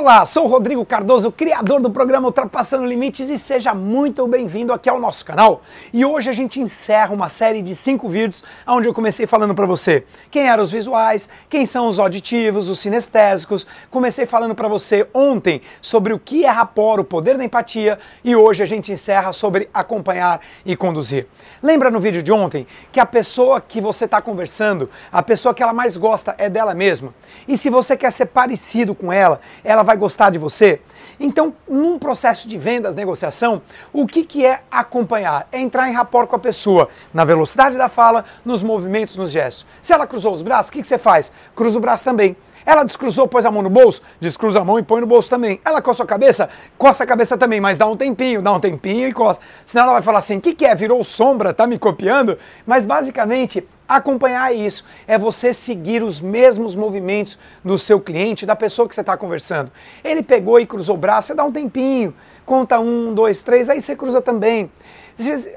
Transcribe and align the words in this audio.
Olá, 0.00 0.24
sou 0.24 0.46
Rodrigo 0.46 0.86
Cardoso, 0.86 1.32
criador 1.32 1.82
do 1.82 1.90
programa 1.90 2.28
Ultrapassando 2.28 2.86
Limites 2.86 3.28
e 3.30 3.36
seja 3.36 3.74
muito 3.74 4.28
bem-vindo 4.28 4.72
aqui 4.72 4.88
ao 4.88 5.00
nosso 5.00 5.24
canal. 5.24 5.60
E 5.92 6.04
hoje 6.04 6.30
a 6.30 6.32
gente 6.32 6.60
encerra 6.60 7.12
uma 7.12 7.28
série 7.28 7.60
de 7.62 7.74
cinco 7.74 8.08
vídeos 8.08 8.44
onde 8.64 8.88
eu 8.88 8.94
comecei 8.94 9.26
falando 9.26 9.56
para 9.56 9.66
você 9.66 10.04
quem 10.30 10.48
eram 10.48 10.62
os 10.62 10.70
visuais, 10.70 11.28
quem 11.50 11.66
são 11.66 11.88
os 11.88 11.98
auditivos, 11.98 12.68
os 12.68 12.78
sinestésicos. 12.78 13.66
Comecei 13.90 14.24
falando 14.24 14.54
para 14.54 14.68
você 14.68 15.04
ontem 15.12 15.60
sobre 15.82 16.12
o 16.12 16.18
que 16.18 16.44
é 16.44 16.48
rapor, 16.48 17.00
o 17.00 17.04
poder 17.04 17.36
da 17.36 17.42
empatia 17.42 17.98
e 18.22 18.36
hoje 18.36 18.62
a 18.62 18.66
gente 18.66 18.92
encerra 18.92 19.32
sobre 19.32 19.68
acompanhar 19.74 20.40
e 20.64 20.76
conduzir. 20.76 21.26
Lembra 21.60 21.90
no 21.90 21.98
vídeo 21.98 22.22
de 22.22 22.30
ontem 22.30 22.68
que 22.92 23.00
a 23.00 23.06
pessoa 23.06 23.60
que 23.60 23.80
você 23.80 24.04
está 24.04 24.22
conversando, 24.22 24.88
a 25.10 25.24
pessoa 25.24 25.52
que 25.52 25.62
ela 25.62 25.72
mais 25.72 25.96
gosta 25.96 26.36
é 26.38 26.48
dela 26.48 26.72
mesma. 26.72 27.12
E 27.48 27.58
se 27.58 27.68
você 27.68 27.96
quer 27.96 28.12
ser 28.12 28.26
parecido 28.26 28.94
com 28.94 29.12
ela 29.12 29.40
ela 29.64 29.87
vai 29.88 29.96
gostar 29.96 30.28
de 30.28 30.38
você? 30.38 30.80
Então, 31.18 31.54
num 31.66 31.98
processo 31.98 32.46
de 32.46 32.58
vendas, 32.58 32.94
negociação, 32.94 33.62
o 33.90 34.06
que, 34.06 34.22
que 34.22 34.44
é 34.44 34.60
acompanhar? 34.70 35.48
É 35.50 35.58
entrar 35.58 35.88
em 35.88 35.94
rapport 35.94 36.28
com 36.28 36.36
a 36.36 36.38
pessoa, 36.38 36.90
na 37.12 37.24
velocidade 37.24 37.78
da 37.78 37.88
fala, 37.88 38.24
nos 38.44 38.62
movimentos, 38.62 39.16
nos 39.16 39.30
gestos. 39.30 39.66
Se 39.80 39.94
ela 39.94 40.06
cruzou 40.06 40.34
os 40.34 40.42
braços, 40.42 40.68
o 40.68 40.72
que, 40.72 40.82
que 40.82 40.86
você 40.86 40.98
faz? 40.98 41.32
Cruza 41.56 41.78
o 41.78 41.80
braço 41.80 42.04
também. 42.04 42.36
Ela 42.68 42.84
descruzou, 42.84 43.26
pôs 43.26 43.46
a 43.46 43.50
mão 43.50 43.62
no 43.62 43.70
bolso, 43.70 44.02
descruza 44.20 44.60
a 44.60 44.64
mão 44.64 44.78
e 44.78 44.82
põe 44.82 45.00
no 45.00 45.06
bolso 45.06 45.30
também. 45.30 45.58
Ela 45.64 45.80
coça 45.80 46.02
a 46.02 46.06
cabeça, 46.06 46.50
coça 46.76 47.02
a 47.02 47.06
cabeça 47.06 47.38
também, 47.38 47.62
mas 47.62 47.78
dá 47.78 47.86
um 47.86 47.96
tempinho, 47.96 48.42
dá 48.42 48.52
um 48.52 48.60
tempinho 48.60 49.08
e 49.08 49.12
coça. 49.14 49.40
Senão 49.64 49.84
ela 49.84 49.94
vai 49.94 50.02
falar 50.02 50.18
assim: 50.18 50.36
o 50.36 50.40
que, 50.42 50.54
que 50.54 50.66
é? 50.66 50.74
Virou 50.74 51.02
sombra, 51.02 51.54
tá 51.54 51.66
me 51.66 51.78
copiando? 51.78 52.38
Mas 52.66 52.84
basicamente 52.84 53.66
Acompanhar 53.88 54.54
isso 54.54 54.84
é 55.06 55.16
você 55.16 55.54
seguir 55.54 56.02
os 56.02 56.20
mesmos 56.20 56.74
movimentos 56.74 57.38
do 57.64 57.78
seu 57.78 57.98
cliente, 57.98 58.44
da 58.44 58.54
pessoa 58.54 58.86
que 58.86 58.94
você 58.94 59.00
está 59.00 59.16
conversando. 59.16 59.72
Ele 60.04 60.22
pegou 60.22 60.60
e 60.60 60.66
cruzou 60.66 60.94
o 60.94 60.98
braço, 60.98 61.28
você 61.28 61.34
dá 61.34 61.42
um 61.42 61.50
tempinho, 61.50 62.14
conta 62.44 62.78
um, 62.78 63.14
dois, 63.14 63.42
três, 63.42 63.70
aí 63.70 63.80
você 63.80 63.96
cruza 63.96 64.20
também. 64.20 64.70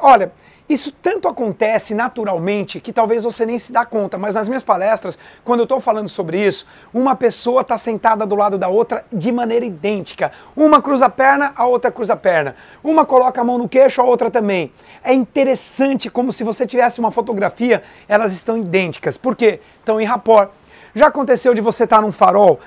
Olha, 0.00 0.30
isso 0.70 0.92
tanto 0.92 1.26
acontece 1.26 1.94
naturalmente 1.94 2.80
que 2.80 2.92
talvez 2.92 3.24
você 3.24 3.44
nem 3.44 3.58
se 3.58 3.72
dá 3.72 3.84
conta, 3.84 4.16
mas 4.16 4.36
nas 4.36 4.48
minhas 4.48 4.62
palestras, 4.62 5.18
quando 5.44 5.60
eu 5.60 5.64
estou 5.64 5.80
falando 5.80 6.08
sobre 6.08 6.38
isso, 6.38 6.64
uma 6.94 7.16
pessoa 7.16 7.62
está 7.62 7.76
sentada 7.76 8.24
do 8.24 8.36
lado 8.36 8.56
da 8.56 8.68
outra 8.68 9.04
de 9.12 9.32
maneira 9.32 9.64
idêntica. 9.64 10.30
Uma 10.54 10.80
cruza 10.80 11.06
a 11.06 11.10
perna, 11.10 11.52
a 11.56 11.66
outra 11.66 11.90
cruza 11.90 12.12
a 12.12 12.16
perna. 12.16 12.54
Uma 12.84 13.04
coloca 13.04 13.40
a 13.40 13.44
mão 13.44 13.58
no 13.58 13.68
queixo, 13.68 14.00
a 14.00 14.04
outra 14.04 14.30
também. 14.30 14.72
É 15.02 15.12
interessante 15.12 16.08
como 16.08 16.30
se 16.30 16.44
você 16.44 16.64
tivesse 16.64 17.00
uma 17.00 17.10
fotografia, 17.10 17.82
elas 18.06 18.30
estão 18.30 18.56
idênticas. 18.56 19.18
Por 19.18 19.34
quê? 19.34 19.58
Estão 19.80 20.00
em 20.00 20.04
rapport. 20.04 20.50
Já 20.94 21.06
aconteceu 21.06 21.54
de 21.54 21.60
você 21.60 21.84
estar 21.84 21.96
tá 21.96 22.02
num 22.02 22.12
farol 22.12 22.60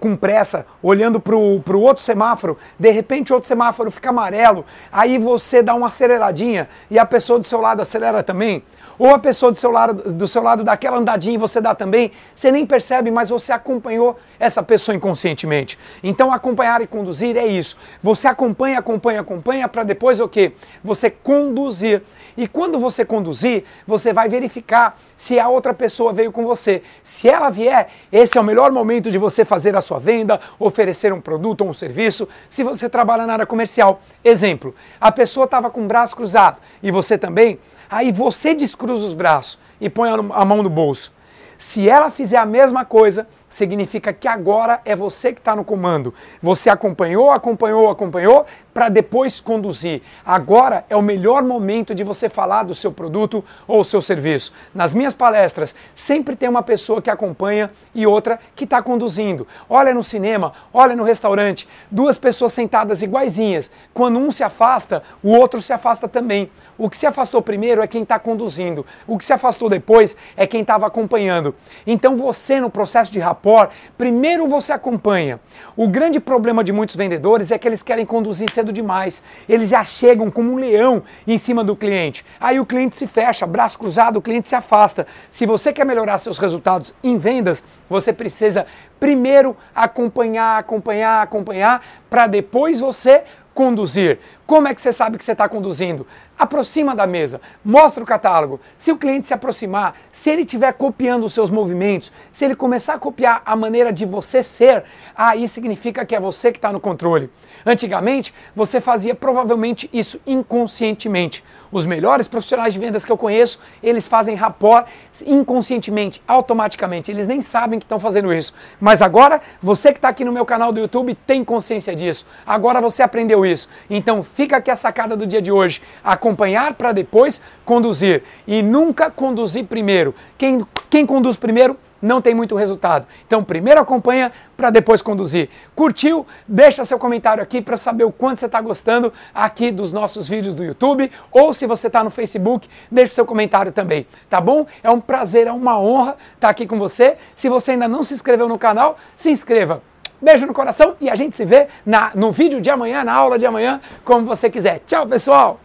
com 0.00 0.16
pressa, 0.16 0.66
olhando 0.82 1.18
para 1.18 1.34
o 1.34 1.80
outro 1.80 2.02
semáforo, 2.02 2.58
de 2.78 2.90
repente 2.90 3.32
o 3.32 3.34
outro 3.34 3.48
semáforo 3.48 3.90
fica 3.90 4.10
amarelo, 4.10 4.64
aí 4.92 5.18
você 5.18 5.62
dá 5.62 5.74
uma 5.74 5.86
aceleradinha 5.86 6.68
e 6.90 6.98
a 6.98 7.06
pessoa 7.06 7.38
do 7.38 7.44
seu 7.44 7.60
lado 7.60 7.80
acelera 7.80 8.22
também? 8.22 8.62
Ou 8.98 9.10
a 9.10 9.18
pessoa 9.18 9.50
do 9.50 9.58
seu 9.58 9.70
lado, 9.70 10.12
do 10.12 10.28
seu 10.28 10.42
lado 10.42 10.62
dá 10.62 10.72
aquela 10.72 10.98
andadinha 10.98 11.34
e 11.34 11.38
você 11.38 11.60
dá 11.60 11.74
também, 11.74 12.12
você 12.34 12.52
nem 12.52 12.64
percebe, 12.64 13.10
mas 13.10 13.28
você 13.28 13.52
acompanhou 13.52 14.16
essa 14.38 14.62
pessoa 14.62 14.94
inconscientemente. 14.94 15.78
Então 16.02 16.32
acompanhar 16.32 16.80
e 16.80 16.86
conduzir 16.86 17.36
é 17.36 17.46
isso. 17.46 17.76
Você 18.02 18.28
acompanha, 18.28 18.78
acompanha, 18.78 19.20
acompanha 19.20 19.68
para 19.68 19.82
depois 19.82 20.20
o 20.20 20.28
quê? 20.28 20.52
Você 20.82 21.10
conduzir. 21.10 22.02
E 22.36 22.46
quando 22.48 22.78
você 22.78 23.04
conduzir, 23.04 23.64
você 23.86 24.12
vai 24.12 24.28
verificar 24.28 24.98
se 25.16 25.38
a 25.38 25.48
outra 25.48 25.72
pessoa 25.74 26.12
veio 26.12 26.32
com 26.32 26.44
você. 26.44 26.82
Se 27.02 27.28
ela 27.28 27.50
vier, 27.54 27.88
esse 28.12 28.36
é 28.36 28.40
o 28.40 28.44
melhor 28.44 28.70
momento 28.72 29.10
de 29.10 29.16
você 29.16 29.44
fazer 29.44 29.76
a 29.76 29.80
sua 29.80 29.98
venda, 29.98 30.40
oferecer 30.58 31.12
um 31.12 31.20
produto 31.20 31.62
ou 31.62 31.70
um 31.70 31.74
serviço, 31.74 32.28
se 32.48 32.62
você 32.62 32.88
trabalha 32.88 33.26
na 33.26 33.32
área 33.32 33.46
comercial. 33.46 34.02
Exemplo, 34.22 34.74
a 35.00 35.10
pessoa 35.10 35.44
estava 35.44 35.70
com 35.70 35.82
o 35.82 35.86
braço 35.86 36.14
cruzado 36.16 36.60
e 36.82 36.90
você 36.90 37.16
também, 37.16 37.58
aí 37.88 38.12
você 38.12 38.52
descruza 38.52 39.06
os 39.06 39.12
braços 39.12 39.58
e 39.80 39.88
põe 39.88 40.10
a 40.10 40.44
mão 40.44 40.62
no 40.62 40.68
bolso. 40.68 41.12
Se 41.56 41.88
ela 41.88 42.10
fizer 42.10 42.36
a 42.36 42.44
mesma 42.44 42.84
coisa, 42.84 43.26
significa 43.54 44.12
que 44.12 44.26
agora 44.26 44.80
é 44.84 44.96
você 44.96 45.32
que 45.32 45.38
está 45.38 45.54
no 45.54 45.64
comando. 45.64 46.12
Você 46.42 46.68
acompanhou, 46.68 47.30
acompanhou, 47.30 47.88
acompanhou 47.88 48.44
para 48.72 48.88
depois 48.88 49.40
conduzir. 49.40 50.02
Agora 50.26 50.84
é 50.90 50.96
o 50.96 51.02
melhor 51.02 51.44
momento 51.44 51.94
de 51.94 52.02
você 52.02 52.28
falar 52.28 52.64
do 52.64 52.74
seu 52.74 52.90
produto 52.90 53.44
ou 53.68 53.84
seu 53.84 54.02
serviço. 54.02 54.52
Nas 54.74 54.92
minhas 54.92 55.14
palestras, 55.14 55.74
sempre 55.94 56.34
tem 56.34 56.48
uma 56.48 56.62
pessoa 56.64 57.00
que 57.00 57.08
acompanha 57.08 57.70
e 57.94 58.04
outra 58.04 58.40
que 58.56 58.64
está 58.64 58.82
conduzindo. 58.82 59.46
Olha 59.70 59.94
no 59.94 60.02
cinema, 60.02 60.52
olha 60.72 60.96
no 60.96 61.04
restaurante, 61.04 61.68
duas 61.88 62.18
pessoas 62.18 62.52
sentadas 62.52 63.02
iguaizinhas. 63.02 63.70
Quando 63.92 64.18
um 64.18 64.32
se 64.32 64.42
afasta, 64.42 65.02
o 65.22 65.30
outro 65.30 65.62
se 65.62 65.72
afasta 65.72 66.08
também. 66.08 66.50
O 66.76 66.90
que 66.90 66.96
se 66.96 67.06
afastou 67.06 67.40
primeiro 67.40 67.80
é 67.80 67.86
quem 67.86 68.02
está 68.02 68.18
conduzindo. 68.18 68.84
O 69.06 69.16
que 69.16 69.24
se 69.24 69.32
afastou 69.32 69.68
depois 69.68 70.16
é 70.36 70.44
quem 70.44 70.62
estava 70.62 70.88
acompanhando. 70.88 71.54
Então 71.86 72.16
você, 72.16 72.60
no 72.60 72.68
processo 72.68 73.12
de 73.12 73.20
rapport, 73.20 73.43
rapport, 73.44 73.70
primeiro 73.98 74.46
você 74.46 74.72
acompanha. 74.72 75.38
O 75.76 75.86
grande 75.86 76.18
problema 76.18 76.64
de 76.64 76.72
muitos 76.72 76.96
vendedores 76.96 77.50
é 77.50 77.58
que 77.58 77.68
eles 77.68 77.82
querem 77.82 78.06
conduzir 78.06 78.50
cedo 78.50 78.72
demais. 78.72 79.22
Eles 79.46 79.68
já 79.68 79.84
chegam 79.84 80.30
como 80.30 80.52
um 80.52 80.56
leão 80.56 81.02
em 81.26 81.36
cima 81.36 81.62
do 81.62 81.76
cliente. 81.76 82.24
Aí 82.40 82.58
o 82.58 82.64
cliente 82.64 82.96
se 82.96 83.06
fecha, 83.06 83.46
braço 83.46 83.78
cruzado, 83.78 84.16
o 84.16 84.22
cliente 84.22 84.48
se 84.48 84.54
afasta. 84.54 85.06
Se 85.30 85.44
você 85.44 85.72
quer 85.72 85.84
melhorar 85.84 86.18
seus 86.18 86.38
resultados 86.38 86.94
em 87.02 87.18
vendas, 87.18 87.62
você 87.88 88.12
precisa 88.12 88.66
primeiro 88.98 89.54
acompanhar, 89.74 90.58
acompanhar, 90.58 91.22
acompanhar, 91.22 91.84
para 92.08 92.26
depois 92.26 92.80
você 92.80 93.24
conduzir. 93.54 94.18
Como 94.46 94.68
é 94.68 94.74
que 94.74 94.82
você 94.82 94.92
sabe 94.92 95.16
que 95.16 95.24
você 95.24 95.32
está 95.32 95.48
conduzindo? 95.48 96.06
Aproxima 96.38 96.94
da 96.94 97.06
mesa, 97.06 97.40
mostra 97.64 98.02
o 98.02 98.06
catálogo. 98.06 98.60
Se 98.76 98.90
o 98.90 98.98
cliente 98.98 99.26
se 99.26 99.32
aproximar, 99.32 99.94
se 100.10 100.28
ele 100.28 100.42
estiver 100.42 100.72
copiando 100.72 101.24
os 101.24 101.32
seus 101.32 101.48
movimentos, 101.48 102.12
se 102.32 102.44
ele 102.44 102.56
começar 102.56 102.94
a 102.94 102.98
copiar 102.98 103.42
a 103.46 103.56
maneira 103.56 103.92
de 103.92 104.04
você 104.04 104.42
ser, 104.42 104.84
aí 105.16 105.46
significa 105.48 106.04
que 106.04 106.14
é 106.14 106.20
você 106.20 106.50
que 106.50 106.58
está 106.58 106.72
no 106.72 106.80
controle. 106.80 107.30
Antigamente, 107.64 108.34
você 108.54 108.80
fazia 108.80 109.14
provavelmente 109.14 109.88
isso 109.92 110.20
inconscientemente. 110.26 111.42
Os 111.74 111.84
melhores 111.84 112.28
profissionais 112.28 112.72
de 112.72 112.78
vendas 112.78 113.04
que 113.04 113.10
eu 113.10 113.18
conheço, 113.18 113.58
eles 113.82 114.06
fazem 114.06 114.36
rapport 114.36 114.86
inconscientemente, 115.26 116.22
automaticamente. 116.26 117.10
Eles 117.10 117.26
nem 117.26 117.42
sabem 117.42 117.80
que 117.80 117.84
estão 117.84 117.98
fazendo 117.98 118.32
isso. 118.32 118.54
Mas 118.80 119.02
agora, 119.02 119.40
você 119.60 119.90
que 119.90 119.98
está 119.98 120.08
aqui 120.08 120.24
no 120.24 120.30
meu 120.30 120.46
canal 120.46 120.72
do 120.72 120.78
YouTube 120.78 121.16
tem 121.26 121.42
consciência 121.42 121.92
disso. 121.92 122.26
Agora 122.46 122.80
você 122.80 123.02
aprendeu 123.02 123.44
isso. 123.44 123.68
Então 123.90 124.22
fica 124.22 124.58
aqui 124.58 124.70
a 124.70 124.76
sacada 124.76 125.16
do 125.16 125.26
dia 125.26 125.42
de 125.42 125.50
hoje. 125.50 125.82
Acompanhar 126.04 126.74
para 126.74 126.92
depois 126.92 127.40
conduzir. 127.64 128.22
E 128.46 128.62
nunca 128.62 129.10
conduzir 129.10 129.64
primeiro. 129.64 130.14
Quem, 130.38 130.64
quem 130.88 131.04
conduz 131.04 131.36
primeiro 131.36 131.76
não 132.04 132.20
tem 132.20 132.34
muito 132.34 132.54
resultado. 132.54 133.06
Então, 133.26 133.42
primeiro 133.42 133.80
acompanha 133.80 134.30
para 134.56 134.70
depois 134.70 135.02
conduzir. 135.02 135.48
Curtiu? 135.74 136.26
Deixa 136.46 136.84
seu 136.84 136.98
comentário 136.98 137.42
aqui 137.42 137.62
para 137.62 137.76
saber 137.76 138.04
o 138.04 138.12
quanto 138.12 138.40
você 138.40 138.46
está 138.46 138.60
gostando 138.60 139.12
aqui 139.34 139.70
dos 139.70 139.92
nossos 139.92 140.28
vídeos 140.28 140.54
do 140.54 140.62
YouTube. 140.62 141.10
Ou 141.32 141.54
se 141.54 141.66
você 141.66 141.86
está 141.86 142.04
no 142.04 142.10
Facebook, 142.10 142.68
deixa 142.90 143.14
seu 143.14 143.24
comentário 143.24 143.72
também, 143.72 144.06
tá 144.28 144.40
bom? 144.40 144.66
É 144.82 144.90
um 144.90 145.00
prazer, 145.00 145.46
é 145.46 145.52
uma 145.52 145.78
honra 145.78 146.16
estar 146.34 146.40
tá 146.40 146.48
aqui 146.48 146.66
com 146.66 146.78
você. 146.78 147.16
Se 147.34 147.48
você 147.48 147.72
ainda 147.72 147.88
não 147.88 148.02
se 148.02 148.14
inscreveu 148.14 148.48
no 148.48 148.58
canal, 148.58 148.96
se 149.16 149.30
inscreva. 149.30 149.82
Beijo 150.20 150.46
no 150.46 150.54
coração 150.54 150.96
e 151.00 151.10
a 151.10 151.16
gente 151.16 151.36
se 151.36 151.44
vê 151.44 151.68
na, 151.84 152.12
no 152.14 152.30
vídeo 152.30 152.60
de 152.60 152.70
amanhã, 152.70 153.04
na 153.04 153.12
aula 153.12 153.38
de 153.38 153.46
amanhã, 153.46 153.80
como 154.04 154.24
você 154.24 154.48
quiser. 154.48 154.80
Tchau, 154.86 155.06
pessoal! 155.06 155.63